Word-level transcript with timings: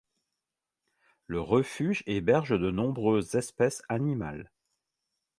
Le 1.27 1.39
refuge 1.41 2.01
héberge 2.07 2.59
de 2.59 2.71
nombreuses 2.71 3.35
espèces 3.35 3.83
animales. 3.87 4.49